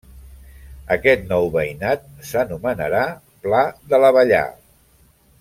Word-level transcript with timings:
Aquest 0.95 1.27
nou 1.31 1.45
veïnat 1.55 2.07
s'anomenarà 2.31 3.03
Pla 3.45 3.61
de 3.93 4.01
l'Avellà. 4.03 4.43